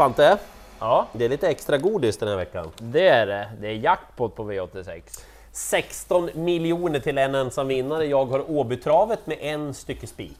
Pante, 0.00 0.38
Ja, 0.78 1.06
det 1.12 1.24
är 1.24 1.28
lite 1.28 1.48
extra 1.48 1.78
godis 1.78 2.18
den 2.18 2.28
här 2.28 2.36
veckan. 2.36 2.70
det 2.78 3.08
är 3.08 3.26
det. 3.26 3.50
Det 3.60 3.68
är 3.68 3.72
jackpot 3.72 4.34
på 4.36 4.52
V86. 4.52 5.02
16 5.52 6.30
miljoner 6.34 7.00
till 7.00 7.18
en 7.18 7.34
ensam 7.34 7.68
vinnare. 7.68 8.04
Jag 8.06 8.26
har 8.26 8.50
Åbytravet 8.50 9.26
med 9.26 9.38
en 9.40 9.74
stycke 9.74 10.06
spik. 10.06 10.38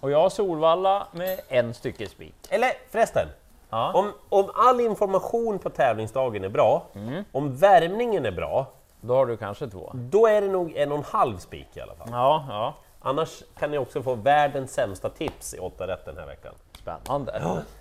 Och 0.00 0.10
jag 0.10 0.18
har 0.20 0.28
Solvalla 0.30 1.06
med 1.12 1.40
en 1.48 1.74
stycke 1.74 2.08
spik. 2.08 2.34
Eller 2.50 2.70
förresten, 2.90 3.26
Ja. 3.70 3.92
om, 3.92 4.12
om 4.28 4.50
all 4.54 4.80
information 4.80 5.58
på 5.58 5.70
tävlingsdagen 5.70 6.44
är 6.44 6.48
bra, 6.48 6.86
om 7.32 7.56
värmningen 7.56 8.26
är 8.26 8.32
bra, 8.32 8.66
Då 9.00 9.14
har 9.14 9.26
du 9.26 9.36
kanske 9.36 9.68
två. 9.68 9.90
då 9.94 10.26
är 10.26 10.40
det 10.42 10.48
nog 10.48 10.76
en 10.76 10.92
och 10.92 10.98
en 10.98 11.04
halv 11.04 11.38
spik 11.38 11.68
i 11.74 11.80
alla 11.80 11.94
fall. 11.94 12.08
Ja, 12.10 12.44
ja. 12.48 12.74
Annars 13.00 13.42
kan 13.58 13.70
ni 13.70 13.78
också 13.78 14.02
få 14.02 14.14
världens 14.14 14.72
sämsta 14.74 15.08
tips 15.08 15.54
i 15.54 15.58
8 15.58 15.86
rätt 15.86 16.04
den 16.04 16.16
här 16.18 16.26
veckan. 16.26 16.54
Spännande. 16.82 17.32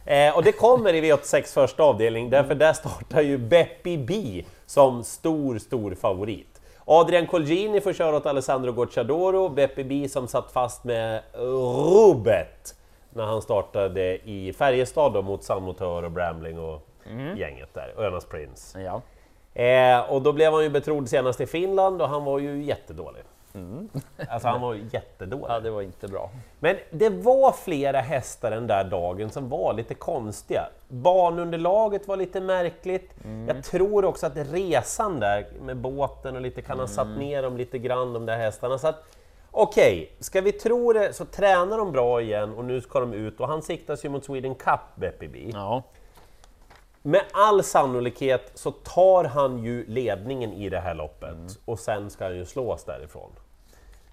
Eh, 0.05 0.37
och 0.37 0.43
det 0.43 0.51
kommer 0.51 0.93
i 0.93 1.01
V86 1.01 1.53
första 1.53 1.83
avdelning, 1.83 2.29
därför 2.29 2.55
där 2.55 2.73
startar 2.73 3.21
ju 3.21 3.37
Beppi 3.37 3.97
B 3.97 4.43
som 4.65 5.03
stor, 5.03 5.57
stor 5.57 5.95
favorit. 5.95 6.61
Adrian 6.85 7.27
Colgjini 7.27 7.81
får 7.81 7.93
köra 7.93 8.15
åt 8.15 8.25
Alessandro 8.25 8.71
Gocciadoro, 8.71 9.49
Beppi 9.49 9.83
B 9.83 10.09
som 10.09 10.27
satt 10.27 10.51
fast 10.51 10.83
med 10.83 11.21
Rubet 11.33 12.75
när 13.09 13.25
han 13.25 13.41
startade 13.41 14.29
i 14.29 14.53
Färjestad 14.53 15.13
då, 15.13 15.21
mot 15.21 15.43
San 15.43 15.63
Motör 15.63 16.03
och 16.03 16.11
Brambling 16.11 16.59
och 16.59 16.87
gänget 17.37 17.73
där, 17.73 17.93
Önas 17.97 18.25
Prince. 18.25 18.81
Ja. 18.81 19.01
Eh, 19.61 19.99
och 20.11 20.21
då 20.21 20.33
blev 20.33 20.53
han 20.53 20.63
ju 20.63 20.69
betrodd 20.69 21.09
senast 21.09 21.41
i 21.41 21.45
Finland 21.45 22.01
och 22.01 22.09
han 22.09 22.23
var 22.23 22.39
ju 22.39 22.63
jättedålig. 22.63 23.23
Alltså 24.29 24.47
han 24.47 24.61
var 24.61 24.73
jättedålig. 24.73 25.45
ja, 25.49 25.59
det 25.59 25.69
var 25.69 25.81
inte 25.81 26.07
bra. 26.07 26.29
Men 26.59 26.75
det 26.91 27.09
var 27.09 27.51
flera 27.51 27.99
hästar 27.99 28.51
den 28.51 28.67
där 28.67 28.83
dagen 28.83 29.29
som 29.29 29.49
var 29.49 29.73
lite 29.73 29.93
konstiga. 29.93 30.61
Banunderlaget 30.87 32.07
var 32.07 32.17
lite 32.17 32.41
märkligt. 32.41 33.11
Jag 33.47 33.63
tror 33.63 34.05
också 34.05 34.25
att 34.25 34.33
resan 34.35 35.19
där 35.19 35.45
med 35.61 35.77
båten 35.77 36.35
och 36.35 36.41
lite 36.41 36.61
kan 36.61 36.79
ha 36.79 36.87
satt 36.87 37.17
ner 37.17 37.43
dem 37.43 37.57
lite 37.57 37.79
grann, 37.79 38.13
de 38.13 38.25
där 38.25 38.37
hästarna. 38.37 38.77
Så 38.77 38.87
att, 38.87 39.03
Okej, 39.53 40.11
ska 40.19 40.41
vi 40.41 40.51
tro 40.51 40.93
det 40.93 41.13
så 41.13 41.25
tränar 41.25 41.77
de 41.77 41.91
bra 41.91 42.21
igen 42.21 42.53
och 42.53 42.65
nu 42.65 42.81
ska 42.81 42.99
de 42.99 43.13
ut 43.13 43.39
och 43.39 43.47
han 43.47 43.61
siktas 43.61 44.05
ju 44.05 44.09
mot 44.09 44.25
Sweden 44.25 44.55
Cup, 44.55 44.79
Beppi 44.95 45.27
B. 45.27 45.51
Ja. 45.53 45.83
Med 47.03 47.21
all 47.31 47.63
sannolikhet 47.63 48.51
så 48.53 48.71
tar 48.71 49.23
han 49.23 49.63
ju 49.63 49.85
ledningen 49.87 50.53
i 50.53 50.69
det 50.69 50.79
här 50.79 50.95
loppet 50.95 51.59
och 51.65 51.79
sen 51.79 52.09
ska 52.09 52.23
han 52.23 52.37
ju 52.37 52.45
slås 52.45 52.83
därifrån. 52.83 53.31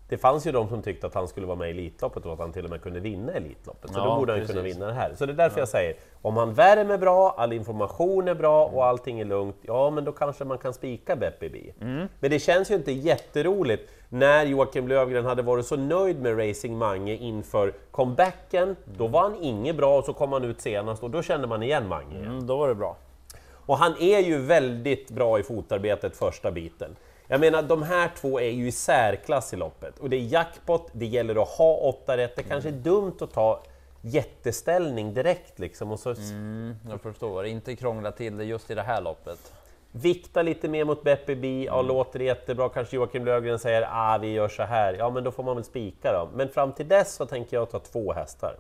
Det 0.09 0.19
fanns 0.19 0.47
ju 0.47 0.53
de 0.53 0.69
som 0.69 0.83
tyckte 0.83 1.07
att 1.07 1.15
han 1.15 1.29
skulle 1.29 1.47
vara 1.47 1.57
med 1.57 1.69
i 1.69 1.71
Elitloppet 1.71 2.27
och 2.27 2.33
att 2.33 2.39
han 2.39 2.53
till 2.53 2.65
och 2.65 2.71
med 2.71 2.83
kunde 2.83 3.01
vinna 3.01 3.33
Elitloppet, 3.33 3.91
så 3.93 3.99
Ja, 3.99 4.05
då 4.05 4.17
borde 4.17 4.33
han 4.33 4.41
precis. 4.41 4.55
kunna 4.55 4.65
vinna 4.69 4.87
det 4.87 4.93
här. 4.93 5.13
Så 5.17 5.27
det 5.27 5.33
är 5.33 5.37
därför 5.37 5.59
jag 5.61 5.69
säger, 5.69 5.97
om 6.23 6.37
han 6.37 6.55
värmer 6.55 6.99
bra, 6.99 7.35
all 7.39 7.53
information 7.53 8.29
är 8.29 8.35
bra 8.35 8.67
och 8.67 8.87
allting 8.87 9.21
är 9.21 9.25
lugnt, 9.25 9.57
ja 9.63 9.91
men 9.91 10.05
då 10.05 10.13
kanske 10.13 10.45
man 10.45 10.59
kan 10.59 10.75
spika 10.75 11.17
Beppi 11.17 11.49
B. 11.49 11.73
Men 12.21 12.31
det 12.31 12.39
känns 12.39 12.71
ju 12.71 12.75
inte 12.75 12.93
jätteroligt 12.93 13.91
när 14.09 14.47
Joakim 14.47 14.89
Lövgren 14.89 15.25
hade 15.25 15.43
varit 15.43 15.67
så 15.67 15.77
nöjd 15.77 16.23
med 16.23 16.49
Racing 16.49 16.79
Mange 16.79 17.15
inför 17.15 17.73
comebacken, 17.91 18.77
då 18.85 19.07
var 19.07 19.23
han 19.23 19.37
inget 19.43 19.77
bra 19.77 19.99
och 19.99 20.05
så 20.05 20.13
kom 20.13 20.33
han 20.33 20.45
ut 20.45 20.61
senast 20.61 21.03
och 21.03 21.11
då 21.11 21.23
kände 21.23 21.47
man 21.47 21.63
igen 21.63 21.89
Mange. 21.89 22.19
Mm, 22.19 22.47
då 22.47 22.57
var 22.57 22.69
det 22.69 22.75
bra. 22.75 22.97
Och 23.53 23.79
han 23.79 23.95
är 24.01 24.19
ju 24.19 24.39
väldigt 24.39 25.11
bra 25.11 25.39
i 25.39 25.43
fotarbetet 25.43 26.17
första 26.17 26.51
biten. 26.51 26.97
Jag 27.31 27.41
menar, 27.41 27.63
de 27.63 27.83
här 27.83 28.11
två 28.17 28.41
är 28.41 28.51
ju 28.51 28.67
i 28.69 28.73
särklass 28.73 29.53
i 29.53 29.57
loppet. 29.57 29.99
Och 29.99 30.11
det 30.11 30.17
är 30.17 30.21
jackpot, 30.21 30.89
det 30.93 31.07
gäller 31.07 31.43
att 31.43 31.49
ha 31.49 31.75
åtta 31.77 32.17
rätt. 32.17 32.37
Det 32.37 32.43
kanske 32.43 32.69
är 32.69 32.73
dumt 32.73 33.17
att 33.21 33.33
ta 33.33 33.63
jätteställning 34.03 35.15
direkt 35.15 35.59
liksom. 35.59 35.93
Och 35.93 36.01
så 36.01 36.15
Jag 36.91 37.01
förstår, 37.01 37.47
inte 37.47 37.77
krångla 37.77 38.13
till 38.13 38.37
det 38.37 38.45
just 38.45 38.71
i 38.71 38.75
det 38.75 38.83
här 38.83 39.01
loppet. 39.01 39.53
vikta 39.93 40.43
lite 40.43 40.69
mer 40.69 40.85
mot 40.85 41.03
Beppi 41.03 41.37
B. 41.37 41.65
Ja, 41.67 41.83
låter 41.83 42.21
jättebra. 42.21 42.69
Kanske 42.69 42.97
Joakim 42.97 43.25
Löfgren 43.25 43.59
säger 43.59 43.89
ah, 43.91 44.19
vi 44.19 44.29
gör 44.33 44.49
så 44.49 44.63
här. 44.63 44.95
Ja, 44.95 45.11
men 45.11 45.25
då 45.25 45.31
får 45.31 45.43
man 45.43 45.55
väl 45.57 45.65
spika 45.65 46.13
då. 46.13 46.29
Men 46.35 46.49
fram 46.49 46.73
till 46.73 46.89
dess 46.89 47.15
så 47.15 47.27
tänker 47.27 47.57
jag 47.57 47.71
ta 47.71 47.79
två 47.79 48.13
hästar. 48.13 48.57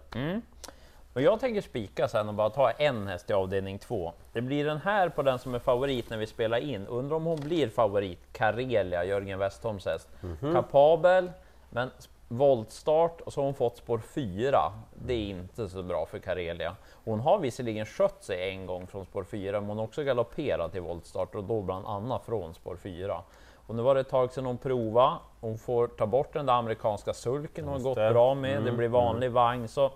Och 1.14 1.22
jag 1.22 1.40
tänker 1.40 1.60
spika 1.60 2.08
sen 2.08 2.28
och 2.28 2.34
bara 2.34 2.50
ta 2.50 2.70
en 2.70 3.06
häst 3.06 3.30
i 3.30 3.32
avdelning 3.32 3.78
två. 3.78 4.12
Det 4.32 4.40
blir 4.40 4.64
den 4.64 4.78
här 4.78 5.08
på 5.08 5.22
den 5.22 5.38
som 5.38 5.54
är 5.54 5.58
favorit 5.58 6.10
när 6.10 6.16
vi 6.18 6.26
spelar 6.26 6.58
in. 6.58 6.86
Undrar 6.86 7.16
om 7.16 7.24
hon 7.24 7.40
blir 7.40 7.68
favorit, 7.68 8.18
Karelia, 8.32 9.04
Jörgen 9.04 9.38
Westholms 9.38 9.86
häst. 9.86 10.08
Kapabel, 10.52 11.32
men 11.70 11.90
voltstart 12.28 13.20
och 13.20 13.32
så 13.32 13.40
har 13.40 13.44
hon 13.44 13.54
fått 13.54 13.76
spår 13.76 13.98
4. 13.98 14.58
Det 14.94 15.14
är 15.14 15.30
inte 15.30 15.68
så 15.68 15.82
bra 15.82 16.06
för 16.06 16.18
Karelia. 16.18 16.76
Hon 17.04 17.20
har 17.20 17.38
visserligen 17.38 17.86
skött 17.86 18.24
sig 18.24 18.50
en 18.50 18.66
gång 18.66 18.86
från 18.86 19.04
spår 19.04 19.24
4, 19.24 19.60
men 19.60 19.68
hon 19.68 19.78
har 19.78 19.84
också 19.84 20.02
galopperat 20.02 20.74
i 20.74 20.78
voltstart 20.78 21.34
och 21.34 21.44
då 21.44 21.62
bland 21.62 21.86
annat 21.86 22.24
från 22.24 22.54
spår 22.54 22.76
4. 22.76 23.22
Och 23.66 23.74
nu 23.74 23.82
var 23.82 23.94
det 23.94 24.00
ett 24.00 24.08
tag 24.08 24.32
sedan 24.32 24.46
hon 24.46 24.58
provade. 24.58 25.16
Hon 25.40 25.58
får 25.58 25.86
ta 25.86 26.06
bort 26.06 26.32
den 26.32 26.46
där 26.46 26.52
amerikanska 26.52 27.12
sulken 27.14 27.64
hon 27.64 27.72
har 27.72 27.80
gått 27.80 27.94
bra 28.12 28.34
med. 28.34 28.62
Det 28.62 28.72
blir 28.72 28.88
vanlig 28.88 29.30
vagn. 29.30 29.68
Så 29.68 29.90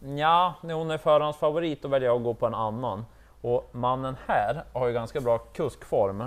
Ja, 0.00 0.54
när 0.62 0.74
hon 0.74 0.90
är 0.90 0.98
förhandsfavorit 0.98 1.82
då 1.82 1.88
väljer 1.88 2.08
jag 2.08 2.16
att 2.16 2.22
gå 2.22 2.34
på 2.34 2.46
en 2.46 2.54
annan. 2.54 3.06
Och 3.40 3.68
mannen 3.72 4.16
här 4.26 4.64
har 4.72 4.86
ju 4.86 4.92
ganska 4.92 5.20
bra 5.20 5.38
kuskform. 5.38 6.24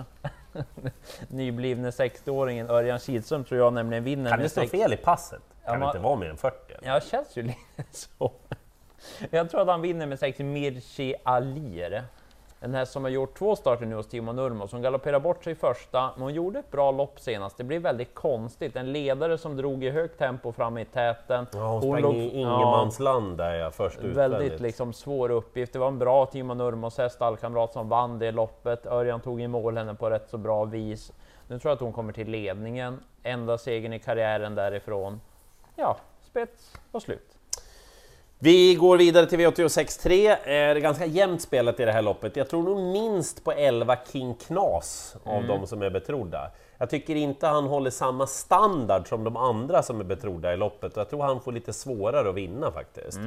Nyblivne 1.27 1.89
60-åringen 1.89 2.69
Örjan 2.71 2.99
Kihlström 2.99 3.43
tror 3.43 3.59
jag 3.59 3.73
nämligen 3.73 4.03
vinner 4.03 4.29
Kan 4.29 4.39
det 4.39 4.49
stå 4.49 4.67
fel 4.67 4.93
i 4.93 4.97
passet? 4.97 5.41
Kan 5.65 5.73
Ja, 5.73 5.79
det 5.79 5.85
inte 5.85 5.99
vara 5.99 6.15
mer 6.15 6.29
än 6.29 6.37
40? 6.37 6.55
Ja, 6.81 6.93
det 6.93 7.05
känns 7.05 7.37
ju 7.37 7.41
lite 7.43 7.57
så. 7.91 8.31
Jag 9.29 9.49
tror 9.49 9.61
att 9.61 9.67
han 9.67 9.81
vinner 9.81 10.05
med 10.05 10.19
6 10.19 10.39
Mirchi 10.39 11.15
Alir. 11.23 12.03
En 12.63 12.73
häst 12.73 12.91
som 12.91 13.03
har 13.03 13.11
gjort 13.11 13.37
två 13.37 13.55
starter 13.55 13.85
nu 13.85 13.95
hos 13.95 14.07
Timo 14.07 14.31
Nurmo, 14.31 14.67
som 14.67 14.81
galopperar 14.81 15.19
bort 15.19 15.43
sig 15.43 15.53
i 15.53 15.55
första, 15.55 16.09
men 16.15 16.23
hon 16.23 16.33
gjorde 16.33 16.59
ett 16.59 16.71
bra 16.71 16.91
lopp 16.91 17.19
senast. 17.19 17.57
Det 17.57 17.63
blev 17.63 17.81
väldigt 17.81 18.15
konstigt. 18.15 18.75
En 18.75 18.91
ledare 18.91 19.37
som 19.37 19.57
drog 19.57 19.83
i 19.83 19.89
högt 19.89 20.17
tempo 20.19 20.51
fram 20.51 20.77
i 20.77 20.85
täten. 20.85 21.47
Ja, 21.53 21.59
hon 21.71 21.81
sprang 21.81 22.01
låg- 22.01 22.15
i 22.15 22.29
ingenmansland 22.39 23.37
där 23.37 23.53
jag 23.55 23.73
först 23.73 23.97
utvändigt. 23.99 24.41
Väldigt 24.41 24.59
liksom 24.61 24.93
svår 24.93 25.31
uppgift. 25.31 25.73
Det 25.73 25.79
var 25.79 25.87
en 25.87 25.99
bra 25.99 26.25
Timo 26.25 26.53
Nurmos 26.53 26.97
häst, 26.97 27.15
stallkamrat, 27.15 27.73
som 27.73 27.89
vann 27.89 28.19
det 28.19 28.31
loppet. 28.31 28.85
Örjan 28.85 29.19
tog 29.21 29.41
i 29.41 29.47
mål 29.47 29.77
henne 29.77 29.95
på 29.95 30.09
rätt 30.09 30.29
så 30.29 30.37
bra 30.37 30.65
vis. 30.65 31.11
Nu 31.47 31.59
tror 31.59 31.69
jag 31.69 31.75
att 31.75 31.81
hon 31.81 31.93
kommer 31.93 32.13
till 32.13 32.29
ledningen. 32.29 32.99
Enda 33.23 33.57
segern 33.57 33.93
i 33.93 33.99
karriären 33.99 34.55
därifrån. 34.55 35.21
Ja, 35.75 35.97
spets 36.21 36.73
och 36.91 37.01
slut. 37.01 37.37
Vi 38.43 38.75
går 38.75 38.97
vidare 38.97 39.25
till 39.25 39.39
V86.3, 39.39 40.35
är 40.43 40.75
ganska 40.75 41.05
jämnt 41.05 41.41
spelat 41.41 41.79
i 41.79 41.85
det 41.85 41.91
här 41.91 42.01
loppet. 42.01 42.35
Jag 42.35 42.49
tror 42.49 42.63
nog 42.63 42.77
minst 42.77 43.43
på 43.43 43.51
11 43.51 43.97
King 44.11 44.35
Knas 44.35 45.15
av 45.23 45.47
de 45.47 45.67
som 45.67 45.81
är 45.81 45.89
betrodda. 45.89 46.51
Jag 46.77 46.89
tycker 46.89 47.15
inte 47.15 47.47
han 47.47 47.63
håller 47.65 47.89
samma 47.89 48.27
standard 48.27 49.07
som 49.07 49.23
de 49.23 49.37
andra 49.37 49.83
som 49.83 49.99
är 49.99 50.03
betrodda 50.03 50.53
i 50.53 50.57
loppet 50.57 50.95
jag 50.95 51.09
tror 51.09 51.23
han 51.23 51.41
får 51.41 51.51
lite 51.51 51.73
svårare 51.73 52.29
att 52.29 52.35
vinna 52.35 52.71
faktiskt. 52.71 53.19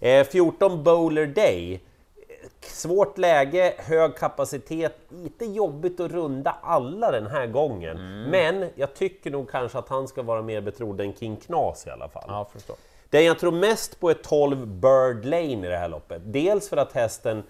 Eh, 0.00 0.24
14 0.26 0.82
Bowler 0.82 1.26
Day, 1.26 1.80
svårt 2.60 3.18
läge, 3.18 3.74
hög 3.78 4.16
kapacitet, 4.16 4.98
lite 5.08 5.44
jobbigt 5.44 6.00
att 6.00 6.10
runda 6.10 6.56
alla 6.62 7.10
den 7.10 7.26
här 7.26 7.46
gången. 7.46 7.96
Men 8.30 8.68
jag 8.74 8.94
tycker 8.94 9.30
nog 9.30 9.50
kanske 9.50 9.78
att 9.78 9.88
han 9.88 10.08
ska 10.08 10.22
vara 10.22 10.42
mer 10.42 10.60
betrodd 10.60 11.00
än 11.00 11.14
King 11.14 11.36
Knas 11.36 11.86
i 11.86 11.90
alla 11.90 12.08
fall. 12.08 12.24
Ja, 12.28 12.48
förstår. 12.52 12.76
Den 13.12 13.24
jag 13.24 13.38
tror 13.38 13.52
mest 13.52 14.00
på 14.00 14.10
är 14.10 14.14
12 14.14 14.66
Bird 14.66 15.24
Lane 15.24 15.66
i 15.66 15.70
det 15.70 15.76
här 15.76 15.88
loppet. 15.88 16.22
Dels 16.24 16.68
för 16.68 16.76
att 16.76 16.92
hästen, 16.92 17.42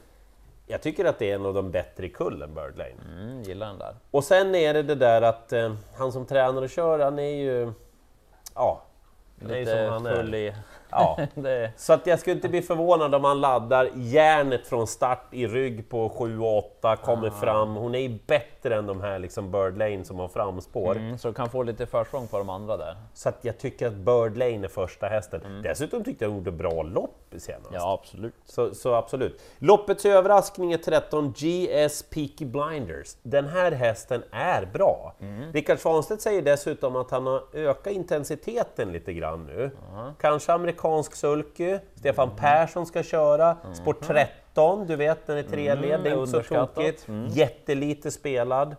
jag 0.67 0.83
tycker 0.83 1.05
att 1.05 1.19
det 1.19 1.31
är 1.31 1.35
en 1.35 1.47
av 1.47 1.55
de 1.55 1.71
bättre 1.71 2.07
i 2.07 2.09
kullen, 2.09 2.55
Bird 2.55 2.79
Lane. 2.79 2.95
Mm, 3.19 3.43
gillar 3.43 3.67
den 3.67 3.79
där. 3.79 3.97
Och 4.11 4.25
sen 4.25 4.55
är 4.55 4.75
det 4.75 4.83
det 4.83 4.95
där 4.95 5.23
att 5.23 5.53
eh, 5.53 5.75
han 5.97 6.13
som 6.13 6.27
tränar 6.27 6.63
och 6.63 6.71
kör, 6.71 6.99
han 6.99 7.19
är 7.19 7.37
ju... 7.37 7.73
Ja, 8.55 8.83
det 9.37 9.55
är 9.55 9.59
ju 9.59 9.67
som 9.67 9.75
Lite 9.75 9.91
han 9.91 10.05
full 10.05 10.35
är. 10.35 10.39
i... 10.39 10.55
Ja. 10.93 11.19
det, 11.35 11.73
Så 11.77 11.93
att 11.93 12.07
jag 12.07 12.19
skulle 12.19 12.37
inte 12.37 12.49
bli 12.49 12.63
förvånad 12.63 13.15
om 13.15 13.25
han 13.25 13.41
laddar 13.41 13.91
järnet 13.95 14.67
från 14.67 14.87
start 14.87 15.27
i 15.31 15.47
rygg 15.47 15.89
på 15.89 16.09
7 16.09 16.39
och 16.41 16.59
8, 16.59 16.97
kommer 16.97 17.31
fram. 17.31 17.77
Hon 17.77 17.95
är 17.95 17.99
ju 17.99 18.19
bättre 18.27 18.77
än 18.77 18.87
de 18.87 19.01
här 19.01 19.19
liksom 19.19 19.51
Bird 19.51 19.79
Lane 19.79 20.05
som 20.05 20.19
har 20.19 20.29
framspår. 20.29 20.97
mm, 20.97 21.19
så 21.19 21.33
kan 21.33 21.51
få 21.51 21.63
lite 21.63 21.87
försprång 21.87 22.27
på 22.27 22.39
de 22.39 22.49
andra 22.49 22.77
där. 22.77 22.97
Så 23.15 23.29
att 23.29 23.39
jag 23.43 23.59
tycker 23.59 23.87
att 23.87 23.93
Bird 23.93 24.37
Lane 24.37 24.65
är 24.65 24.69
första 24.69 25.07
hästen. 25.07 25.63
Dessutom 25.63 26.05
tyckte 26.05 26.25
jag 26.25 26.31
hon 26.31 26.39
gjorde 26.39 26.53
bra 26.53 26.83
lopp 26.83 27.19
senast. 27.37 27.71
Ja, 27.73 27.99
absolut. 28.01 28.35
Så, 28.45 28.75
så 28.75 28.95
absolut. 28.95 29.43
Loppets 29.59 30.05
överraskning 30.05 30.73
är 30.73 30.79
13 30.79 31.33
GS 31.33 32.03
Peaky 32.03 32.45
Blinders. 32.45 33.17
Den 33.23 33.49
här 33.49 33.73
hästen 33.73 34.23
är 34.31 34.67
bra. 34.67 35.15
Rickard 35.53 35.79
Svanstedt 35.79 36.23
säger 36.23 36.43
dessutom 36.43 36.97
att 36.97 37.11
han 37.11 37.27
har 37.27 37.43
ökat 37.53 37.93
intensiteten 37.93 38.93
lite 38.93 39.13
grann 39.13 39.47
nu. 39.47 39.71
Kanske 40.21 40.53
amerikansk 40.53 40.82
sulky, 41.13 41.79
Stefan 41.95 42.31
Persson 42.37 42.87
ska 42.87 43.03
köra, 43.03 43.57
sport 43.75 44.01
13, 44.01 44.87
du 44.87 44.97
vet 44.97 45.27
den 45.27 45.39
är 45.39 45.43
treled, 45.43 46.01
det 46.03 46.11
är 46.11 46.21
inte 46.21 46.43
så 46.43 46.43
tokigt. 46.43 47.07
Jättelite 47.29 48.11
spelad. 48.11 48.77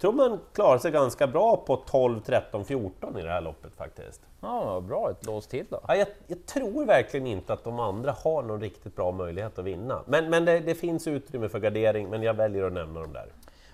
tror 0.00 0.12
man 0.12 0.40
klarar 0.52 0.78
sig 0.78 0.90
ganska 0.90 1.26
bra 1.26 1.56
på 1.56 1.76
12, 1.76 2.20
13, 2.20 2.64
14 2.64 3.18
i 3.18 3.22
det 3.22 3.30
här 3.30 3.40
loppet 3.40 3.74
faktiskt. 3.76 4.20
Ja, 4.40 4.82
bra, 4.88 5.10
ett 5.10 5.26
lås 5.26 5.46
till 5.46 5.66
då. 5.68 5.80
Ja, 5.88 5.96
jag, 5.96 6.08
jag 6.26 6.46
tror 6.46 6.86
verkligen 6.86 7.26
inte 7.26 7.52
att 7.52 7.64
de 7.64 7.80
andra 7.80 8.14
har 8.24 8.42
någon 8.42 8.60
riktigt 8.60 8.96
bra 8.96 9.12
möjlighet 9.12 9.58
att 9.58 9.64
vinna. 9.64 10.02
Men, 10.06 10.30
men 10.30 10.44
det, 10.44 10.60
det 10.60 10.74
finns 10.74 11.06
utrymme 11.06 11.48
för 11.48 11.58
gardering, 11.58 12.10
men 12.10 12.22
jag 12.22 12.34
väljer 12.34 12.64
att 12.64 12.72
nämna 12.72 13.00
dem 13.00 13.12
där. 13.12 13.26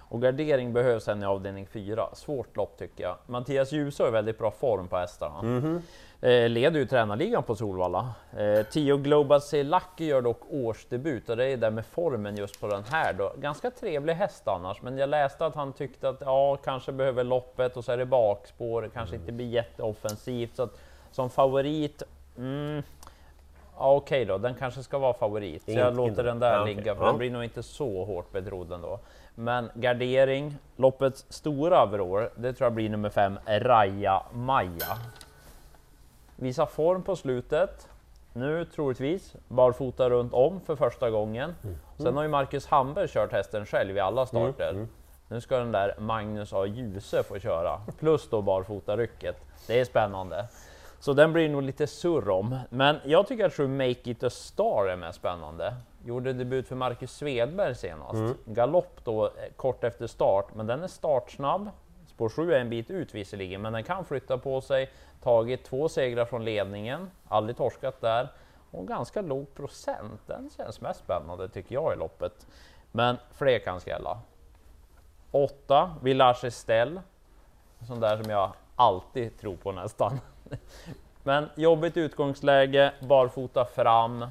Och 0.09 0.23
gardering 0.23 0.73
behövs 0.73 1.05
sen 1.05 1.23
i 1.23 1.27
avdelning 1.27 1.67
4. 1.67 2.09
Svårt 2.13 2.57
lopp 2.57 2.79
tycker 2.79 3.05
jag. 3.05 3.17
Mattias 3.27 3.73
Djuse 3.73 4.03
har 4.03 4.11
väldigt 4.11 4.39
bra 4.39 4.51
form 4.51 4.89
på 4.89 4.97
hästarna. 4.97 5.43
Mhm. 5.43 5.83
Eh, 6.21 6.49
leder 6.49 6.81
ju 6.81 6.87
tränarligan 6.87 7.43
på 7.43 7.57
Solvalla. 7.57 8.15
Eh, 8.37 8.67
Tio 8.67 8.97
Global 8.97 9.41
Lucky 9.53 10.05
gör 10.07 10.23
dock 10.23 10.41
årsdebut 10.51 11.29
och 11.29 11.37
det 11.37 11.45
är 11.45 11.57
det 11.57 11.71
med 11.71 11.87
formen 11.87 12.37
just 12.37 12.61
på 12.61 12.67
den 12.67 12.85
här 12.85 13.13
då. 13.13 13.33
Ganska 13.41 13.71
trevlig 13.71 14.15
häst 14.15 14.49
annars, 14.49 14.83
men 14.83 14.99
jag 14.99 15.09
läste 15.09 15.47
att 15.47 15.55
han 15.55 15.73
tyckte 15.73 16.09
att 16.09 16.21
ja, 16.21 16.57
kanske 16.57 16.93
behöver 16.93 17.25
loppet 17.25 17.77
och 17.77 17.85
så 17.85 17.93
är 17.93 17.97
det 17.97 18.07
bakspår, 18.07 18.91
kanske 18.95 19.17
inte 19.17 19.33
blir 19.33 19.47
jätteoffensivt. 19.47 20.57
Så 20.57 20.63
att, 20.63 20.81
som 21.11 21.31
favorit, 21.31 22.03
mm, 22.37 22.83
ja, 23.79 23.95
okej 23.95 24.25
då, 24.25 24.39
den 24.39 24.55
kanske 24.55 24.83
ska 24.83 24.99
vara 24.99 25.15
favorit. 25.15 25.63
Så 25.65 25.71
jag 25.71 25.97
låter 25.97 26.25
den 26.25 26.39
där 26.39 26.61
okej. 26.61 26.75
ligga, 26.75 26.95
för 26.95 27.05
den 27.05 27.19
blir 27.19 27.31
nog 27.31 27.45
inte 27.45 27.63
så 27.63 28.05
hårt 28.05 28.33
betrodd 28.33 28.73
ändå. 28.73 28.99
Men 29.35 29.71
gardering, 29.75 30.57
loppets 30.77 31.27
stora 31.29 31.79
överår, 31.79 32.31
det 32.37 32.53
tror 32.53 32.67
jag 32.67 32.73
blir 32.73 32.91
nummer 32.91 33.11
fem, 33.11 33.39
Raja 33.47 34.23
Maja. 34.33 34.99
Visar 36.37 36.67
form 36.67 37.03
på 37.03 37.17
slutet. 37.17 37.89
Nu 38.33 38.65
troligtvis 38.65 39.37
barfota 39.49 40.11
runt 40.11 40.33
om 40.33 40.61
för 40.61 40.77
första 40.77 41.11
gången. 41.11 41.55
Sen 41.97 42.17
har 42.17 42.23
ju 42.23 42.29
Marcus 42.29 42.67
Hamberg 42.67 43.09
kört 43.09 43.33
hästen 43.33 43.67
själv 43.67 43.97
i 43.97 44.01
alla 44.01 44.27
starter. 44.27 44.87
Nu 45.29 45.41
ska 45.41 45.59
den 45.59 45.73
där 45.73 45.95
Magnus 45.99 46.53
A. 46.53 46.67
Djuse 46.67 47.23
få 47.23 47.39
köra, 47.39 47.81
plus 47.99 48.29
då 48.31 48.43
barfotarycket. 48.43 49.37
Det 49.67 49.81
är 49.81 49.85
spännande. 49.85 50.47
Så 51.05 51.13
den 51.13 51.33
blir 51.33 51.49
nog 51.49 51.63
lite 51.63 51.87
surr 51.87 52.29
om. 52.29 52.59
Men 52.71 52.97
jag 53.05 53.27
tycker 53.27 53.47
att 53.47 53.71
Make 53.71 54.11
It 54.11 54.23
A 54.23 54.31
Star 54.31 54.87
är 54.87 54.97
mest 54.97 55.19
spännande. 55.19 55.75
Gjorde 56.05 56.33
debut 56.33 56.69
för 56.69 56.77
Marcus 56.77 57.13
Svedberg 57.13 57.75
senast. 57.75 58.37
Galopp 58.45 59.05
då 59.05 59.27
eh, 59.27 59.31
kort 59.57 59.85
efter 59.85 60.07
start, 60.07 60.55
men 60.55 60.67
den 60.67 60.83
är 60.83 60.87
startsnabb. 60.89 61.71
Spår 62.07 62.29
7 62.29 62.53
är 62.53 62.61
en 62.61 62.71
bit 62.71 62.91
ut 62.91 63.15
visserligen, 63.15 63.63
men 63.63 63.73
den 63.73 63.85
kan 63.85 64.05
flytta 64.05 64.39
på 64.39 64.61
sig. 64.61 64.91
Tagit 65.23 65.65
två 65.65 65.89
segrar 65.89 66.25
från 66.25 66.45
ledningen, 66.45 67.11
aldrig 67.29 67.57
torskat 67.57 68.01
där. 68.01 68.29
Och 68.71 68.89
ganska 68.89 69.23
låg 69.23 69.55
procent. 69.55 70.21
Den 70.27 70.51
känns 70.57 70.81
mest 70.81 71.01
spännande 71.01 71.49
tycker 71.49 71.75
jag 71.75 71.93
i 71.93 71.97
loppet. 71.97 72.47
Men 72.93 73.17
fler 73.33 73.59
kan 73.59 73.81
skrälla. 73.81 74.21
8, 75.31 75.95
Village 76.03 76.45
Estelle. 76.45 77.03
Sån 77.87 78.01
där 78.01 78.23
som 78.23 78.31
jag 78.31 78.53
alltid 78.77 79.39
tror 79.41 79.57
på 79.57 79.73
nästan. 79.73 80.21
Men 81.23 81.51
jobbigt 81.55 81.97
utgångsläge, 81.97 82.93
barfota 83.01 83.65
fram. 83.65 84.27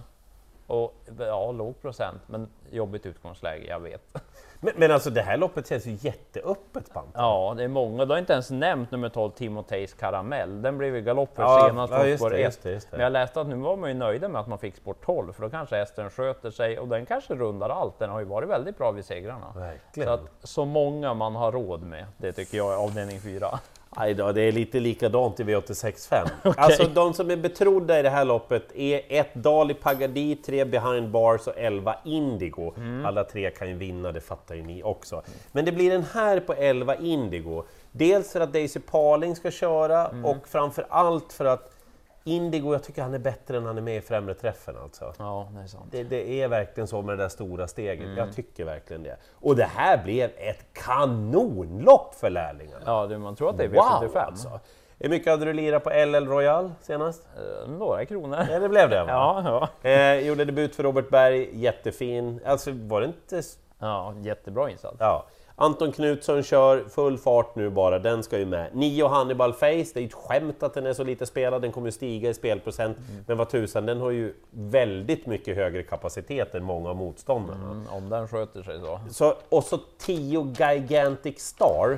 Och 0.67 0.95
ja, 1.19 1.51
låg 1.51 1.81
procent, 1.81 2.21
men 2.27 2.49
jobbigt 2.71 3.05
utgångsläge, 3.05 3.67
jag 3.67 3.79
vet. 3.79 4.01
Men, 4.59 4.73
men 4.77 4.91
alltså 4.91 5.09
det 5.09 5.21
här 5.21 5.37
loppet 5.37 5.67
känns 5.67 5.85
ju 5.85 5.97
jätteöppet 6.01 6.93
Pant. 6.93 7.09
Ja, 7.13 7.53
det 7.57 7.63
är 7.63 7.67
många. 7.67 8.05
Du 8.05 8.11
har 8.11 8.19
inte 8.19 8.33
ens 8.33 8.51
nämnt 8.51 8.91
nummer 8.91 9.09
12, 9.09 9.31
Timoteis 9.31 9.93
Karamell. 9.93 10.61
Den 10.61 10.77
blev 10.77 10.95
ju 10.95 11.01
galopp 11.01 11.35
för 11.35 11.43
Ja, 11.43 11.67
senast 11.69 11.93
ja, 11.93 12.17
spår 12.17 12.29
det, 12.29 12.37
1. 12.37 12.43
just 12.43 12.63
det, 12.63 12.71
just 12.71 12.91
det. 12.91 12.97
Men 12.97 13.03
jag 13.03 13.11
läste 13.11 13.41
att 13.41 13.47
nu 13.47 13.55
var 13.55 13.77
man 13.77 13.89
ju 13.89 13.95
nöjda 13.95 14.27
med 14.27 14.41
att 14.41 14.47
man 14.47 14.59
fick 14.59 14.75
spår 14.75 14.95
12, 15.05 15.33
för 15.33 15.41
då 15.41 15.49
kanske 15.49 15.75
hästen 15.75 16.09
sköter 16.09 16.51
sig 16.51 16.79
och 16.79 16.87
den 16.87 17.05
kanske 17.05 17.35
rundar 17.35 17.69
allt. 17.69 17.99
Den 17.99 18.09
har 18.09 18.19
ju 18.19 18.25
varit 18.25 18.49
väldigt 18.49 18.77
bra 18.77 18.91
vid 18.91 19.05
segrarna. 19.05 19.53
Verkligen. 19.55 20.07
Så 20.07 20.13
att 20.13 20.21
så 20.43 20.65
många 20.65 21.13
man 21.13 21.35
har 21.35 21.51
råd 21.51 21.81
med, 21.81 22.05
det 22.17 22.31
tycker 22.31 22.57
jag 22.57 22.73
är 22.73 22.77
avdelning 22.77 23.19
4. 23.21 23.59
Aj 23.95 24.13
då, 24.13 24.31
det 24.31 24.41
är 24.41 24.51
lite 24.51 24.79
likadant 24.79 25.39
i 25.39 25.43
V865. 25.43 26.27
Alltså 26.57 26.83
de 26.83 27.13
som 27.13 27.31
är 27.31 27.35
betrodda 27.35 27.99
i 27.99 28.01
det 28.01 28.09
här 28.09 28.25
loppet 28.25 28.75
är 28.75 29.01
ett 29.09 29.33
Dali 29.33 29.73
Pagadi, 29.73 30.35
tre 30.35 30.65
Behind 30.65 31.09
Bars 31.09 31.47
och 31.47 31.57
11 31.57 31.95
Indigo. 32.05 32.73
Alla 33.05 33.23
tre 33.23 33.49
kan 33.49 33.69
ju 33.69 33.75
vinna, 33.75 34.11
det 34.11 34.21
fattar 34.21 34.55
ju 34.55 34.63
ni 34.63 34.83
också. 34.83 35.21
Men 35.51 35.65
det 35.65 35.71
blir 35.71 35.91
den 35.91 36.05
här 36.13 36.39
på 36.39 36.53
11 36.53 36.95
Indigo. 36.95 37.63
Dels 37.91 38.31
för 38.31 38.39
att 38.39 38.53
Daisy 38.53 38.79
Parling 38.79 39.35
ska 39.35 39.51
köra 39.51 40.07
och 40.23 40.47
framför 40.47 40.85
allt 40.89 41.33
för 41.33 41.45
att 41.45 41.69
Indigo, 42.25 42.73
jag 42.73 42.83
tycker 42.83 43.01
han 43.01 43.13
är 43.13 43.19
bättre 43.19 43.57
än 43.57 43.65
han 43.65 43.77
är 43.77 43.81
med 43.81 43.97
i 43.97 44.01
främre 44.01 44.33
träffen 44.33 44.75
alltså. 44.83 45.13
Ja, 45.17 45.47
det 45.55 45.61
är 45.61 45.67
sant. 45.67 45.85
Det, 45.91 46.03
det 46.03 46.41
är 46.41 46.47
verkligen 46.47 46.87
så 46.87 47.01
med 47.01 47.17
det 47.17 47.23
där 47.23 47.29
stora 47.29 47.67
steget, 47.67 48.05
Mm. 48.05 48.17
jag 48.17 48.33
tycker 48.35 48.65
verkligen 48.65 49.03
det. 49.03 49.17
Och 49.33 49.55
det 49.55 49.63
här 49.75 50.03
blev 50.03 50.29
ett 50.37 50.65
kanonlopp 50.73 52.15
för 52.15 52.29
lärlingarna! 52.29 52.81
Ja, 52.85 53.07
du, 53.07 53.17
man 53.17 53.35
tror 53.35 53.49
att 53.49 53.57
det 53.57 53.63
är 53.63 53.67
Wow 53.69 53.77
V75. 53.83 54.17
alltså! 54.17 54.59
Hur 54.99 55.09
mycket 55.09 55.31
hade 55.31 55.45
du 55.45 55.53
lirat 55.53 55.83
på 55.83 55.89
LL 55.89 56.27
Royal 56.27 56.71
senast? 56.81 57.27
Eh, 57.37 57.69
Några 57.71 58.05
kronor. 58.05 58.39
Ja, 58.51 58.59
det 58.59 58.69
blev 58.69 58.89
det 58.89 59.03
va? 59.03 59.09
Ja, 59.45 59.69
ja. 59.83 59.89
Eh, 59.89 60.27
gjorde 60.27 60.45
debut 60.45 60.75
för 60.75 60.83
Robert 60.83 61.09
Berg, 61.09 61.49
jättefin. 61.61 62.39
Alltså 62.45 62.71
var 62.73 63.01
det 63.01 63.07
inte... 63.07 63.41
ja, 63.79 64.13
jättebra 64.21 64.69
insats. 64.69 64.95
Ja. 64.99 65.25
Anton 65.55 65.91
Knutsson 65.91 66.43
kör 66.43 66.83
full 66.89 67.17
fart 67.17 67.55
nu 67.55 67.69
bara, 67.69 67.99
den 67.99 68.23
ska 68.23 68.39
ju 68.39 68.45
med. 68.45 68.75
Nio 68.75 69.07
Hannibal 69.07 69.53
Face, 69.53 69.67
det 69.67 69.95
är 69.95 69.99
ju 69.99 70.07
ett 70.07 70.13
skämt 70.13 70.63
att 70.63 70.73
den 70.73 70.85
är 70.85 70.93
så 70.93 71.03
lite 71.03 71.25
spelad, 71.25 71.61
den 71.61 71.71
kommer 71.71 71.87
ju 71.87 71.91
stiga 71.91 72.29
i 72.29 72.33
spelprocent. 72.33 72.97
Men 73.27 73.37
vad 73.37 73.49
tusan, 73.49 73.85
den 73.85 74.01
har 74.01 74.11
ju 74.11 74.33
väldigt 74.51 75.25
mycket 75.25 75.55
högre 75.55 75.83
kapacitet 75.83 76.55
än 76.55 76.63
många 76.63 76.89
av 76.89 76.95
motståndarna. 76.95 77.71
Mm, 77.71 77.87
om 77.89 78.09
den 78.09 78.27
sköter 78.27 78.63
sig 78.63 78.79
så. 78.79 78.99
Så, 79.09 79.35
och 79.49 79.63
så 79.63 79.79
10 79.97 80.53
Gigantic 80.59 81.39
Star. 81.39 81.97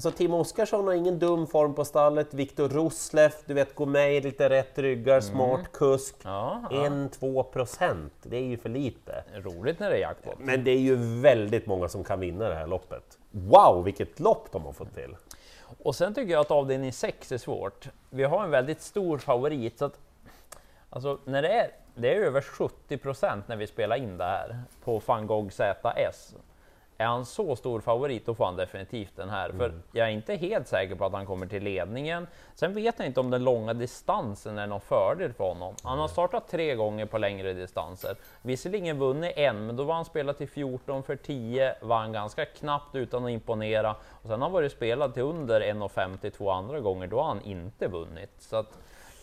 Alltså 0.00 0.10
Tim 0.10 0.34
Oskarsson 0.34 0.86
har 0.86 0.94
ingen 0.94 1.18
dum 1.18 1.46
form 1.46 1.74
på 1.74 1.84
stallet. 1.84 2.34
Viktor 2.34 2.68
Roslef, 2.68 3.34
du 3.46 3.54
vet, 3.54 3.74
går 3.74 3.86
med 3.86 4.16
i 4.16 4.20
lite 4.20 4.48
rätt 4.48 4.78
ryggar, 4.78 5.20
smart 5.20 5.72
kusk. 5.72 6.14
Ja, 6.22 6.62
1-2 6.70 7.42
procent, 7.42 8.12
det 8.22 8.36
är 8.36 8.42
ju 8.42 8.56
för 8.56 8.68
lite. 8.68 9.24
roligt 9.34 9.78
när 9.78 9.90
det 9.90 9.96
är 9.96 10.00
jackpot. 10.00 10.34
Men 10.38 10.64
det 10.64 10.70
är 10.70 10.78
ju 10.78 11.20
väldigt 11.20 11.66
många 11.66 11.88
som 11.88 12.04
kan 12.04 12.20
vinna 12.20 12.48
det 12.48 12.54
här 12.54 12.66
loppet. 12.66 13.18
Wow, 13.30 13.84
vilket 13.84 14.20
lopp 14.20 14.52
de 14.52 14.64
har 14.64 14.72
fått 14.72 14.94
till! 14.94 15.16
Och 15.82 15.94
sen 15.94 16.14
tycker 16.14 16.32
jag 16.32 16.40
att 16.40 16.50
avdelning 16.50 16.92
6 16.92 17.32
är 17.32 17.38
svårt. 17.38 17.88
Vi 18.10 18.24
har 18.24 18.44
en 18.44 18.50
väldigt 18.50 18.80
stor 18.80 19.18
favorit, 19.18 19.78
så 19.78 19.84
att 19.84 19.98
alltså, 20.90 21.18
när 21.24 21.42
det 21.42 21.48
är, 21.48 21.70
det 21.94 22.14
är 22.14 22.20
över 22.20 22.40
70 22.40 22.98
procent 22.98 23.48
när 23.48 23.56
vi 23.56 23.66
spelar 23.66 23.96
in 23.96 24.18
det 24.18 24.24
här 24.24 24.62
på 24.84 25.02
van 25.06 25.26
Gogh 25.26 25.50
ZS. 25.50 26.34
Är 27.00 27.06
han 27.06 27.24
så 27.24 27.56
stor 27.56 27.80
favorit, 27.80 28.26
då 28.26 28.34
får 28.34 28.44
han 28.44 28.56
definitivt 28.56 29.16
den 29.16 29.28
här. 29.28 29.52
För 29.52 29.72
jag 29.92 30.06
är 30.06 30.10
inte 30.10 30.34
helt 30.34 30.68
säker 30.68 30.94
på 30.94 31.04
att 31.04 31.12
han 31.12 31.26
kommer 31.26 31.46
till 31.46 31.62
ledningen. 31.62 32.26
Sen 32.54 32.74
vet 32.74 32.94
jag 32.98 33.06
inte 33.06 33.20
om 33.20 33.30
den 33.30 33.44
långa 33.44 33.74
distansen 33.74 34.58
är 34.58 34.66
någon 34.66 34.80
fördel 34.80 35.32
för 35.32 35.44
honom. 35.44 35.74
Han 35.82 35.98
har 35.98 36.08
startat 36.08 36.48
tre 36.48 36.74
gånger 36.74 37.06
på 37.06 37.18
längre 37.18 37.52
distanser. 37.52 38.16
Visserligen 38.42 38.98
vunnit 38.98 39.32
en, 39.36 39.66
men 39.66 39.76
då 39.76 39.84
var 39.84 39.94
han 39.94 40.04
spelat 40.04 40.38
till 40.38 40.48
14 40.48 41.02
för 41.02 41.16
10, 41.16 41.74
var 41.80 41.98
han 41.98 42.12
ganska 42.12 42.44
knappt 42.44 42.94
utan 42.94 43.24
att 43.24 43.30
imponera. 43.30 43.90
Och 43.92 44.28
sen 44.28 44.30
har 44.30 44.38
han 44.38 44.52
varit 44.52 44.72
spelad 44.72 45.14
till 45.14 45.22
under 45.22 45.60
1,50 45.60 46.30
två 46.30 46.50
andra 46.50 46.80
gånger, 46.80 47.06
då 47.06 47.20
har 47.20 47.28
han 47.28 47.42
inte 47.42 47.88
vunnit. 47.88 48.30
Så 48.38 48.56
att, 48.56 48.78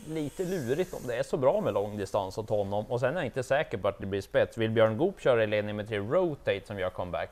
lite 0.08 0.44
lurigt 0.44 0.94
om 0.94 1.00
det 1.08 1.16
är 1.16 1.24
så 1.24 1.38
bra 1.38 1.62
med 1.62 1.74
lång 1.74 1.98
distans 1.98 2.38
åt 2.38 2.50
honom. 2.50 2.86
Och 2.86 3.00
sen 3.00 3.10
är 3.14 3.16
jag 3.16 3.26
inte 3.26 3.44
säker 3.44 3.78
på 3.78 3.88
att 3.88 4.00
det 4.00 4.06
blir 4.06 4.22
spets. 4.22 4.58
Vill 4.58 4.72
Björn 4.72 4.98
Goop 4.98 5.20
köra 5.22 5.44
i 5.44 5.48
ledning 5.48 5.76
med 5.76 5.88
tre 5.88 6.00
Rotate 6.00 6.62
som 6.68 6.80
gör 6.80 6.90
comeback, 6.90 7.30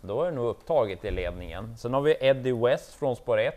då 0.00 0.22
är 0.22 0.30
det 0.30 0.36
nog 0.36 0.46
upptaget 0.46 1.04
i 1.04 1.10
ledningen. 1.10 1.76
Sen 1.78 1.94
har 1.94 2.00
vi 2.00 2.16
Eddie 2.20 2.52
West 2.52 2.94
från 2.94 3.16
spår 3.16 3.38
1. 3.40 3.54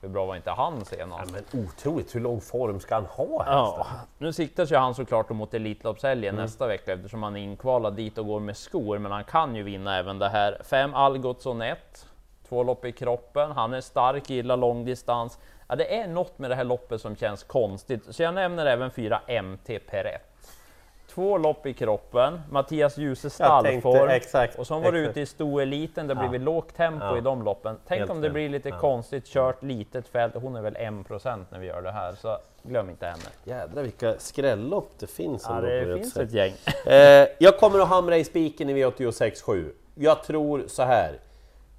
Hur 0.00 0.08
bra 0.08 0.26
var 0.26 0.36
inte 0.36 0.50
han 0.50 0.74
Ja, 0.78 0.84
senast? 0.84 1.32
men 1.52 1.64
otroligt, 1.64 2.14
hur 2.14 2.20
lång 2.20 2.40
form 2.40 2.80
ska 2.80 2.94
han 2.94 3.04
ha? 3.06 3.44
Ja, 3.46 3.76
hästen? 3.90 4.08
nu 4.18 4.32
siktar 4.32 4.66
sig 4.66 4.78
han 4.78 4.94
såklart 4.94 5.30
mot 5.30 5.54
Elitloppshelgen 5.54 6.34
nästa 6.34 6.66
vecka 6.66 6.92
eftersom 6.92 7.22
han 7.22 7.36
är 7.36 7.40
inkvalad 7.40 7.94
dit 7.94 8.18
och 8.18 8.26
går 8.26 8.40
med 8.40 8.56
skor, 8.56 8.98
men 8.98 9.12
han 9.12 9.24
kan 9.24 9.54
ju 9.56 9.62
vinna 9.62 9.98
även 9.98 10.18
det 10.18 10.28
här. 10.28 10.60
Fem 10.64 10.94
Algotsson 10.94 11.62
1, 11.62 12.06
två 12.48 12.62
lopp 12.62 12.84
i 12.84 12.92
kroppen, 12.92 13.50
han 13.52 13.74
är 13.74 13.80
stark, 13.80 14.30
gillar 14.30 14.56
långdistans. 14.56 15.38
Ja, 15.68 15.76
det 15.76 15.96
är 16.00 16.06
något 16.08 16.38
med 16.38 16.50
det 16.50 16.54
här 16.54 16.64
loppet 16.64 17.00
som 17.00 17.16
känns 17.16 17.42
konstigt, 17.44 18.02
så 18.10 18.22
jag 18.22 18.34
nämner 18.34 18.66
även 18.66 18.90
fyra 18.90 19.20
MT 19.42 19.78
Perret. 19.78 20.22
Två 21.10 21.38
lopp 21.38 21.66
i 21.66 21.72
kroppen, 21.74 22.40
Mattias 22.50 22.98
Djuse 22.98 23.30
stallform 23.30 24.08
exakt, 24.08 24.58
och 24.58 24.66
så 24.66 24.74
var 24.78 24.80
exakt. 24.92 24.96
ute 25.10 25.20
i 25.20 25.26
stoeliten, 25.26 26.06
det 26.06 26.14
Ja. 26.22 26.28
blir 26.28 26.40
lågt 26.40 26.74
tempo 26.76 27.04
Ja. 27.04 27.18
i 27.18 27.20
de 27.20 27.42
loppen. 27.44 27.76
Tänk 27.88 27.98
Helt 27.98 28.10
om 28.10 28.20
det 28.20 28.30
blir 28.30 28.48
lite 28.48 28.68
Ja. 28.68 28.78
konstigt 28.78 29.26
kört, 29.26 29.62
litet 29.62 30.08
fält, 30.08 30.34
hon 30.34 30.56
är 30.56 30.62
väl 30.62 30.76
1% 30.76 31.46
när 31.50 31.58
vi 31.58 31.66
gör 31.66 31.82
det 31.82 31.90
här, 31.92 32.12
så 32.12 32.38
glöm 32.62 32.90
inte 32.90 33.06
henne. 33.06 33.22
Jädrar 33.44 33.82
vilka 33.82 34.14
skrällopp 34.18 34.90
det 34.98 35.06
finns. 35.06 35.46
Ja, 35.48 35.60
det 35.60 35.94
finns 35.98 36.14
sätt. 36.14 36.22
ett 36.22 36.32
gäng. 36.32 36.52
Eh, 36.86 37.28
jag 37.38 37.58
kommer 37.58 37.78
att 37.80 37.88
hamra 37.88 38.16
i 38.16 38.24
spiken 38.24 38.70
i 38.70 38.74
V86.7. 38.84 39.72
Jag 39.94 40.22
tror 40.22 40.64
så 40.66 40.82
här. 40.82 41.18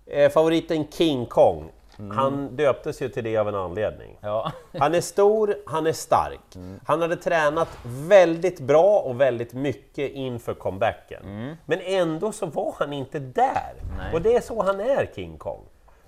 Eh, 0.05 0.29
favoriten 0.31 0.87
King 0.91 1.25
Kong, 1.25 1.71
han 1.97 2.55
döptes 2.55 3.01
ju 3.01 3.09
till 3.09 3.23
det 3.23 3.37
av 3.37 3.47
en 3.47 3.55
anledning. 3.55 4.17
Ja. 4.21 4.51
Han 4.79 4.95
är 4.95 5.01
stor, 5.01 5.55
han 5.65 5.87
är 5.87 5.93
stark. 5.93 6.57
Han 6.85 7.01
hade 7.01 7.15
tränat 7.15 7.69
väldigt 7.83 8.59
bra 8.59 8.99
och 8.99 9.21
väldigt 9.21 9.53
mycket 9.53 10.11
inför 10.11 10.53
comebacken. 10.53 11.55
Men 11.65 11.79
ändå 11.81 12.31
så 12.31 12.45
var 12.45 12.75
han 12.79 12.93
inte 12.93 13.19
där. 13.19 13.73
Nej. 13.97 14.13
Och 14.13 14.21
det 14.21 14.35
är 14.35 14.41
så 14.41 14.61
han 14.61 14.79
är, 14.79 15.11
King 15.15 15.37
Kong. 15.37 15.61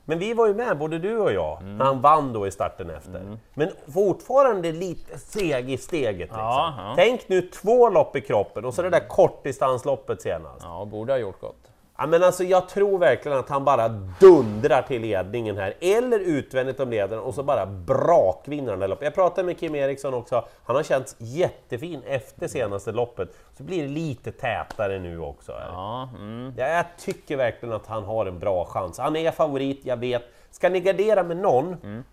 Men 0.06 0.20
vi 0.20 0.34
var 0.34 0.48
ju 0.48 0.54
med, 0.54 0.78
både 0.78 1.00
du 1.00 1.18
och 1.18 1.34
jag, 1.34 1.64
när 1.64 1.86
han 1.86 2.02
vann 2.02 2.34
då 2.34 2.48
i 2.48 2.52
starten 2.52 2.90
efter. 2.90 3.38
Men 3.54 3.70
fortfarande 3.94 4.72
lite 4.72 5.20
seg 5.20 5.72
i 5.72 5.78
steget. 5.78 6.20
Liksom. 6.20 6.40
Ja, 6.40 6.74
ja. 6.78 6.94
Tänk 6.96 7.30
nu 7.30 7.42
två 7.42 7.90
lopp 7.90 8.16
i 8.16 8.22
kroppen 8.22 8.66
och 8.66 8.74
så 8.74 8.82
det 8.82 8.90
där 8.90 9.08
kortdistansloppet 9.08 10.22
senast. 10.22 10.62
Ja, 10.64 10.86
borde 10.86 11.14
ha 11.14 11.18
gjort 11.18 11.42
gott. 11.42 11.69
Ja, 12.00 12.08
men 12.08 12.24
alltså, 12.24 12.44
jag 12.44 12.70
tror 12.70 12.98
verkligen 12.98 13.38
att 13.38 13.50
han 13.50 13.66
bara 13.66 13.88
dundrar 14.20 14.82
till 14.82 15.02
ledningen 15.02 15.58
här, 15.58 15.74
eller 15.80 16.20
utvändigt 16.20 16.80
om 16.80 16.90
ledaren 16.90 17.24
och 17.24 17.34
så 17.36 17.44
bara 17.44 17.66
brakvinner 17.66 18.72
han 18.72 18.80
det 18.80 18.88
loppet. 18.88 19.04
Jag 19.04 19.16
pratade 19.16 19.46
med 19.46 19.60
Kim 19.60 19.76
Eriksson 19.76 20.14
också, 20.14 20.46
han 20.64 20.76
har 20.76 20.84
känts 20.84 21.16
jättefin 21.18 22.02
efter 22.06 22.48
senaste 22.48 22.92
loppet. 22.92 23.30
Så 23.58 23.64
blir 23.64 23.82
det 23.84 23.90
lite 23.90 24.32
tätare 24.32 25.00
nu 25.00 25.20
också. 25.20 25.52
Ja, 25.52 26.10
mm. 26.16 26.54
Ja, 26.58 26.68
jag 26.68 26.86
tycker 26.98 27.38
verkligen 27.38 27.76
att 27.76 27.88
han 27.88 28.04
har 28.04 28.26
en 28.26 28.40
bra 28.40 28.66
chans. 28.66 29.00
Han 29.00 29.16
är 29.16 29.32
favorit, 29.32 29.80
jag 29.84 29.98
vet. 29.98 30.24
Ska 30.52 30.70
ni 30.70 30.80
gardera 30.80 31.24
med 31.24 31.38
någon? 31.38 32.04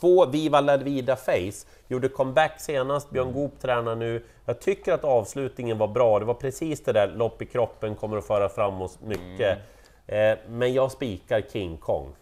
Två 0.00 0.26
Viva 0.26 0.60
La 0.60 0.76
Vida 0.76 1.16
Face 1.16 1.66
gjorde 1.88 2.08
comeback 2.08 2.60
senast, 2.60 3.10
Björn 3.10 3.32
Goop 3.32 3.60
tränar 3.60 3.96
nu. 3.96 4.24
Jag 4.44 4.60
tycker 4.60 4.92
att 4.92 5.04
avslutningen 5.04 5.78
var 5.78 5.88
bra, 5.88 6.18
det 6.18 6.24
var 6.24 6.34
precis 6.34 6.84
det 6.84 6.92
där 6.92 7.08
lopp 7.08 7.42
i 7.42 7.46
kroppen 7.46 7.94
kommer 7.94 8.16
att 8.16 8.26
föra 8.26 8.48
fram 8.48 8.82
oss 8.82 8.98
mycket. 9.00 9.58
Eh, 10.06 10.38
men 10.48 10.72
jag 10.72 10.92
spikar 10.92 11.42
King 11.52 11.76
Kong. 11.76 12.12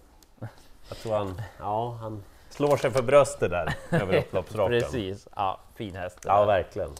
Jag 0.88 0.98
tror 1.02 1.14
han, 1.14 1.42
ja, 1.58 1.98
han 2.00 2.24
slår 2.50 2.76
sig 2.76 2.90
för 2.90 3.02
bröstet 3.02 3.50
där 3.50 3.74
över 3.90 4.16
upploppsrakan. 4.18 4.80
Precis, 4.80 5.28
ja, 5.36 5.60
fin 5.74 5.96
häst. 5.96 6.18
Ja, 6.24 6.44
verkligen. 6.44 6.90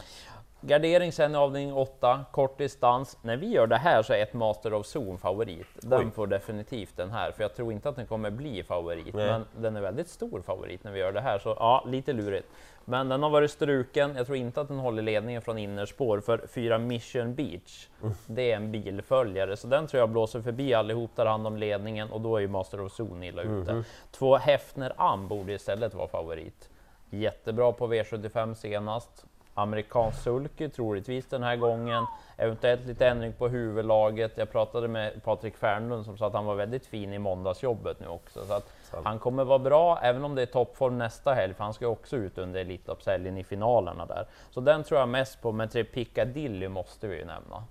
Gardering 0.61 1.13
sen 1.13 1.35
avdelning 1.35 1.73
8, 1.73 2.25
kort 2.33 2.59
distans. 2.59 3.19
När 3.23 3.37
vi 3.37 3.47
gör 3.47 3.67
det 3.67 3.77
här 3.77 4.03
så 4.03 4.13
är 4.13 4.23
ett 4.23 4.35
Master 4.35 4.75
of 4.75 4.87
Zone 4.97 5.19
favorit. 5.19 5.67
Den 5.75 6.01
Oj. 6.01 6.11
får 6.11 6.27
definitivt 6.27 6.97
den 6.97 7.11
här, 7.11 7.33
för 7.33 7.43
jag 7.43 7.55
tror 7.55 7.73
inte 7.73 7.89
att 7.89 7.97
den 7.97 8.07
kommer 8.07 8.31
bli 8.31 8.63
favorit. 8.63 9.15
Nej. 9.15 9.27
Men 9.27 9.45
den 9.57 9.77
är 9.77 9.81
väldigt 9.81 10.09
stor 10.09 10.41
favorit 10.41 10.85
när 10.85 10.93
vi 10.93 10.99
gör 10.99 11.13
det 11.13 11.21
här, 11.21 11.39
så 11.39 11.57
ja, 11.59 11.85
lite 11.87 12.13
lurigt. 12.13 12.49
Men 12.85 13.09
den 13.09 13.23
har 13.23 13.31
varit 13.31 13.51
struken. 13.51 14.17
Jag 14.17 14.27
tror 14.27 14.39
inte 14.39 14.61
att 14.61 14.69
den 14.69 14.79
håller 14.79 15.03
ledningen 15.03 15.43
från 15.43 15.59
innerspår, 15.59 16.21
för 16.21 16.47
fyra 16.47 16.79
Mission 16.79 17.35
Beach, 17.35 17.89
det 18.27 18.53
är 18.53 18.57
en 18.57 18.73
bilföljare, 18.73 19.57
så 19.57 19.67
den 19.67 19.87
tror 19.87 20.01
jag 20.01 20.11
blåser 20.11 20.43
förbi 20.43 20.75
allihop, 20.75 21.11
tar 21.15 21.27
hand 21.27 21.47
om 21.47 21.57
ledningen 21.57 22.11
och 22.11 22.21
då 22.21 22.37
är 22.37 22.41
ju 22.41 22.49
Master 22.49 22.81
of 22.81 23.01
Zone 23.01 23.27
illa 23.27 23.43
ute. 23.43 23.85
Två 24.11 24.37
Hefner 24.37 24.93
Am 24.97 25.29
borde 25.29 25.53
istället 25.53 25.95
vara 25.95 26.09
favorit. 26.09 26.71
Jättebra 27.11 27.73
på 27.73 27.87
V75 27.87 28.55
senast. 28.55 29.27
Amerikansk 29.59 30.23
sulky 30.23 30.69
troligtvis 30.69 31.27
den 31.27 31.43
här 31.43 31.57
gången. 31.57 32.07
Eventuellt 32.37 32.87
lite 32.87 33.07
ändring 33.07 33.33
på 33.33 33.49
huvudlaget. 33.49 34.33
Jag 34.39 34.53
pratade 34.53 34.89
med 34.89 35.25
Patrik 35.25 35.57
Fernlund 35.57 36.05
som 36.05 36.19
sa 36.19 36.27
att 36.27 36.33
han 36.33 36.45
var 36.45 36.55
väldigt 36.55 36.87
fin 36.87 37.13
i 37.13 37.19
måndagsjobbet 37.19 38.01
nu 38.01 38.07
också. 38.07 38.45
Så 38.45 38.55
att 38.55 38.73
han 39.05 39.19
kommer 39.19 39.45
vara 39.45 39.59
bra 39.59 39.99
även 40.03 40.25
om 40.25 40.35
det 40.35 40.43
är 40.43 40.47
toppform 40.47 40.99
nästa 40.99 41.35
helg, 41.35 41.55
för 41.55 41.65
han 41.65 41.75
ska 41.75 41.87
också 41.87 42.17
ut 42.17 42.39
under 42.39 42.61
Elitloppshelgen 42.61 43.39
i 43.39 43.45
finalerna 43.45 44.07
där. 44.07 44.27
Så 44.51 44.61
den 44.61 44.85
tror 44.85 45.01
jag 45.01 45.09
mest 45.09 45.43
på, 45.43 45.53
men 45.53 45.69
tre 45.69 45.85
Piccadilly 45.85 46.69
måste 46.69 47.09
vi 47.09 47.17
ju 47.17 47.25
nämna. 47.25 47.65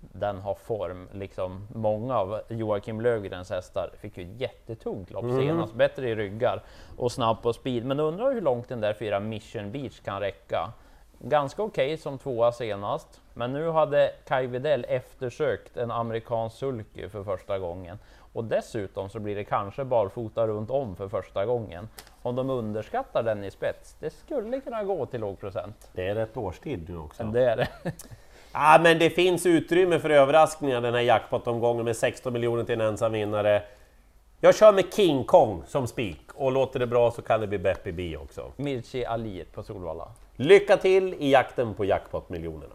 Den 0.00 0.38
har 0.38 0.54
form, 0.54 1.08
liksom 1.12 1.66
många 1.74 2.16
av 2.18 2.40
Joakim 2.48 3.00
Lövgrens 3.00 3.50
hästar 3.50 3.90
fick 4.00 4.18
ju 4.18 4.24
ett 4.24 4.40
jättetungt 4.40 5.10
lopp 5.10 5.24
senast, 5.24 5.74
bättre 5.74 6.08
i 6.08 6.14
ryggar 6.14 6.62
och 6.96 7.12
snabb 7.12 7.42
på 7.42 7.52
speed. 7.52 7.84
Men 7.84 8.00
undrar 8.00 8.32
hur 8.32 8.40
långt 8.40 8.68
den 8.68 8.80
där 8.80 8.92
fyra 8.92 9.20
Mission 9.20 9.72
Beach 9.72 10.00
kan 10.00 10.20
räcka. 10.20 10.72
Ganska 11.22 11.62
okej 11.62 11.96
som 11.96 12.18
tvåa 12.18 12.52
senast, 12.52 13.20
men 13.34 13.52
nu 13.52 13.70
hade 13.70 14.12
Kai 14.24 14.46
Widell 14.46 14.86
eftersökt 14.88 15.76
en 15.76 15.90
amerikansk 15.90 16.56
sulky 16.56 17.08
för 17.08 17.24
första 17.24 17.58
gången. 17.58 17.98
Och 18.32 18.44
dessutom 18.44 19.10
så 19.10 19.18
blir 19.18 19.36
det 19.36 19.44
kanske 19.44 19.84
barfota 19.84 20.46
runt 20.46 20.70
om 20.70 20.96
för 20.96 21.08
första 21.08 21.46
gången. 21.46 21.88
Om 22.22 22.36
de 22.36 22.50
underskattar 22.50 23.22
den 23.22 23.44
i 23.44 23.50
spets, 23.50 23.96
det 24.00 24.10
skulle 24.10 24.60
kunna 24.60 24.84
gå 24.84 25.06
till 25.06 25.20
låg 25.20 25.40
procent. 25.40 25.90
Det 25.92 26.08
är 26.08 26.14
rätt 26.14 26.36
årstid 26.36 26.88
nu 26.88 26.98
också. 26.98 27.24
Det 27.24 27.44
är 27.44 27.56
det. 27.56 27.68
Ja, 28.52 28.80
men 28.82 28.98
det 28.98 29.10
finns 29.10 29.46
utrymme 29.46 29.98
för 29.98 30.10
överraskningar 30.10 30.80
den 30.80 30.94
här 30.94 31.00
jackpot-omgången 31.00 31.84
med 31.84 31.96
16 31.96 32.32
miljoner 32.32 32.64
till 32.64 32.80
en 32.80 32.86
ensam 32.86 33.12
vinnare. 33.12 33.62
Jag 34.40 34.54
kör 34.54 34.72
med 34.72 34.84
King 34.94 35.24
Kong 35.24 35.62
som 35.66 35.86
spik 35.86 36.32
och 36.34 36.52
låter 36.52 36.78
det 36.78 36.86
bra 36.86 37.10
så 37.10 37.22
kan 37.22 37.40
det 37.40 37.46
bli 37.46 37.58
Beppi 37.58 37.92
B 37.92 38.16
också. 38.16 38.52
Mirchi 38.56 39.04
Alir 39.04 39.44
på 39.44 39.62
Solvalla. 39.62 40.08
Lycka 40.42 40.76
till 40.76 41.14
i 41.14 41.30
jakten 41.30 41.74
på 41.74 41.84
jackpot-miljonerna! 41.84 42.74